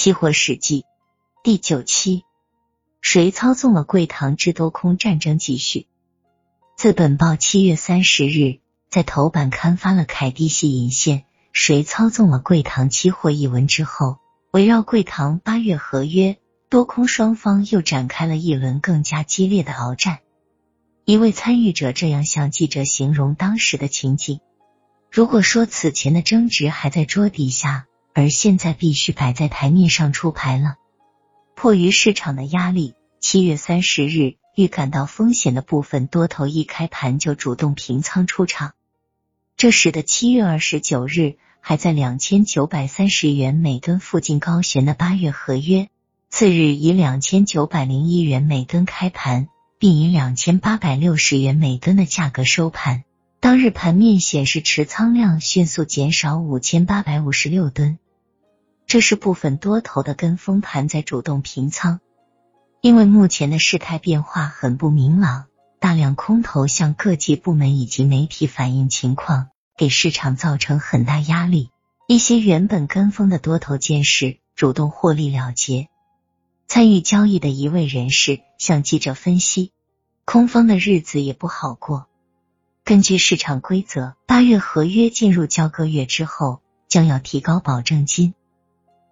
[0.00, 0.86] 期货史记
[1.44, 2.24] 第九期，
[3.02, 5.36] 谁操纵了贵堂之多空战争？
[5.36, 5.88] 继续。
[6.74, 14.16] 自本报七月三十日在头版刊发了凯蒂系引线“谁操纵了贵堂期货”一文之后，
[14.52, 16.38] 围绕贵堂八月合约
[16.70, 20.20] 多空双方又展开了一轮更加激烈的鏖战。
[21.04, 24.40] 一位参与者这样向记者形容当时的情景：
[25.10, 27.84] 如果说此前的争执还在桌底下。
[28.20, 30.74] 而现在必须摆在台面上出牌了。
[31.54, 38.74] 迫于市场的压力，七月三十日预感到风险的部分多头一开盘就主动平仓出场，
[39.56, 45.88] 这使得七月二十九日还在两千九百三十元每吨附近高悬的八月合约，
[46.28, 49.48] 次日以两千九百零一元每吨开盘，
[49.78, 53.04] 并以两千八百六十元每吨的价格收盘。
[53.40, 57.98] 当日盘面显示持仓量迅速减少五千八百五十六吨，
[58.90, 62.00] 这是部分多头的跟风盘在主动平仓。
[62.80, 65.44] 因为目前的事态变化很不明朗，
[65.78, 71.70] 大量空头向各级部门以及媒体反映情况，给市场造成很大压力。
[72.08, 75.86] 一些原本跟风的多头见势，主动获利了结。
[76.66, 79.70] 参与交易的一位人士向记者分析，
[80.24, 82.08] 空方的日子也不好过。
[82.82, 88.34] 根据市场规则，八月合约进入交割月之后，将要提高保证金。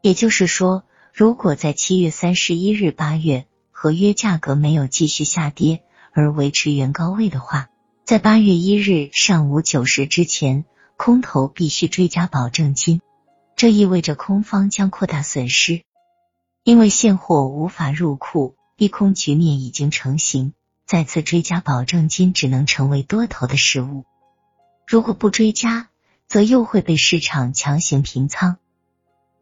[0.00, 5.82] 也就是说，如果在七月三十一日八月合约价格没有继续下跌，
[6.12, 7.68] 而维持原高位的话，
[8.04, 10.64] 在八月一日上午九时之前，
[10.96, 13.00] 空头必须追加保证金。
[13.56, 15.82] 这意味着空方将扩大损失，
[16.62, 20.54] 因为现货无法入库，逼空局面已经成型。
[20.86, 24.04] 再次追加保证金只能成为多头的失误。
[24.86, 25.90] 如果不追加，
[26.28, 28.56] 则又会被市场强行平仓。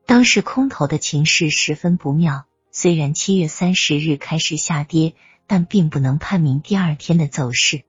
[0.06, 2.46] 当时空头的情势十分不妙。
[2.70, 5.14] 虽然七月三十日开始下跌，
[5.46, 7.82] 但并不能判明第二天的走势。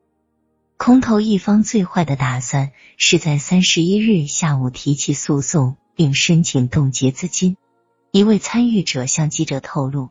[0.77, 7.55] 空头一方最坏的打算是在三十一日下午提起诉讼，并申请冻结资金。
[8.11, 10.09] 一位参与者向记者透露，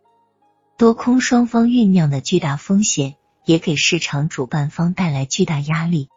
[0.79, 3.17] 多空双方酝酿的巨大风险。
[3.47, 6.09] 也给市场主办方带来巨大压力。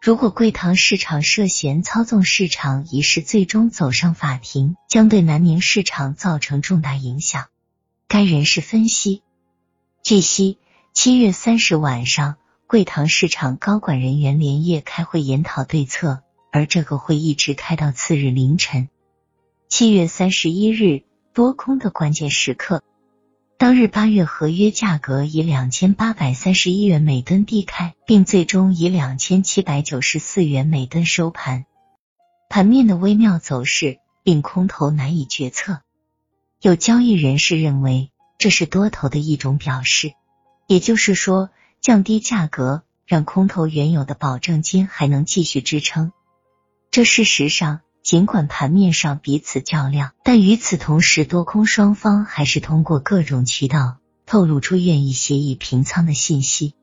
[0.00, 7.48] 如果贵堂市场涉嫌操纵市场一事最终走上法庭，将对南宁市场造成重大影响。
[8.06, 9.22] 该人士分析，
[10.04, 10.58] 据悉，
[10.94, 12.36] 七月三十晚上，
[12.68, 16.22] 贵堂市场高管人员连夜开会研讨对策，
[16.52, 18.88] 而这个会一直开到次日凌晨。
[19.68, 21.02] 七月三十一日，
[21.34, 22.84] 多空的关键时刻。
[23.58, 31.66] 当日八月合约价格以两千八百三十一元每吨低开，并最终以两千七百九十四元每吨收盘。
[32.48, 35.80] 盘面的微妙走势令空头难以决策。
[36.60, 40.12] 有交易人士认为，这是多头的一种表示，
[40.68, 46.12] 也就是说，降低价格让空头原有的保证金还能继续支撑。
[46.92, 47.80] 这事实上。
[48.08, 56.74] 尽管盘面上彼此较量，但与此同时，多空双方还是通过各种渠道透露出愿意协议平仓的信息。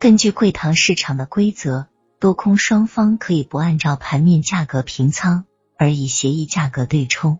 [0.00, 1.86] 根据贵堂市场的规则，
[2.18, 5.44] 多空双方可以不按照盘面价格平仓，
[5.78, 7.38] 而以协议价格对冲。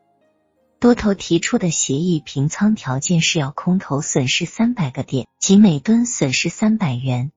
[0.79, 7.33] 多头提出的协议平仓条件是要空头损失三百个点，即每吨损失三百元。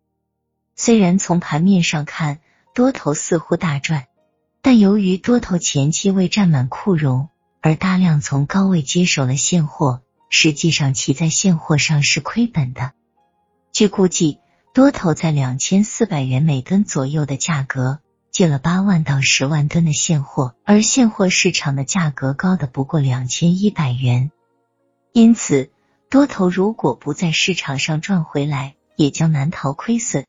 [0.75, 2.41] 虽然从盘面上看，
[2.75, 4.06] 多头似乎大赚。
[4.66, 7.28] 但由于多头前期未占满库容，
[7.59, 12.94] 而大量从高位接手了现货，实际上其在现货上是亏本的。
[13.74, 14.40] 据估计，
[14.74, 18.00] 多头在两千四百元每吨左右的价格
[18.31, 24.31] 借了八万到十万吨的现货，而现货市场的价格高的不过两千一百元，
[25.12, 25.72] 因此
[26.09, 30.25] 多头如果不在市场上赚回来，也将难逃亏损。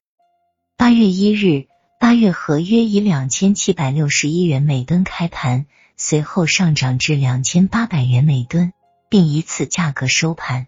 [0.77, 1.69] 八月一日。
[2.05, 5.65] 八月合约以两千七百六十一元每吨开盘，
[5.97, 8.75] 随后上涨至两千八百元每吨，
[9.09, 10.67] 并以此价格收盘。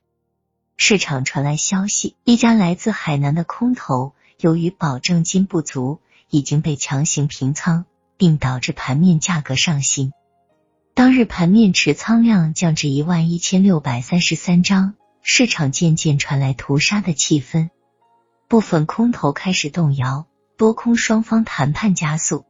[0.78, 6.00] 市场传来消息，一家来自海南的空头由于保证金不足，
[6.30, 7.84] 已经被强行平仓，
[8.16, 10.12] 并导致盘面价格上行。
[10.94, 17.68] 当日盘面持仓量降至一万一千六百三十三张，市场渐渐传来屠杀的气氛，
[18.48, 20.26] 部分空头开始动摇。
[20.56, 22.46] 多空双方谈判加速，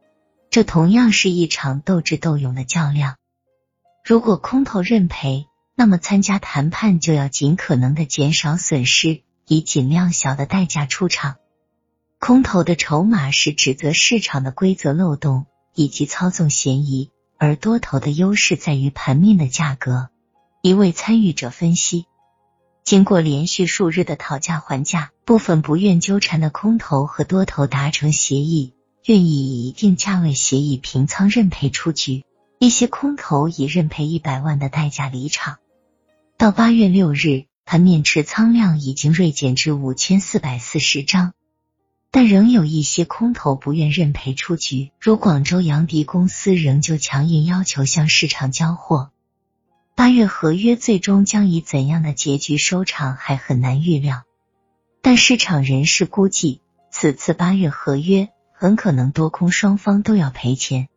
[0.49, 3.17] 这同样是一场斗智斗勇的较量。
[4.05, 11.35] 如果空头认赔，那么参加谈判就要尽可能的减少损失，以尽量小的代价出场。
[12.17, 15.45] 空头的筹码是指责市场的规则漏洞
[15.75, 20.07] 以及操纵嫌疑，而多头的优势在于盘面的价格。
[20.61, 22.05] 一位参与者分析，
[22.87, 28.71] 经过连续数日的讨价还价，部分不愿纠缠的空头和多头达成协议，
[29.03, 32.23] 愿意以一定价位协议平仓认赔出局。
[32.59, 35.57] 一些空头以认赔一百万的代价离场。
[36.37, 41.33] 到八月六日，盘面持仓量已经锐减至五千四百四十张。
[42.09, 49.11] 但仍有一些空头不愿认赔出局，如广州扬迪公司仍旧强硬要求向市场交货。
[49.97, 54.25] 八月合约最终将以怎样的结局收场还很难预料，
[55.01, 56.61] 但市场人士估计，
[56.91, 60.87] 此次八月合约很可能多空双方都要赔钱。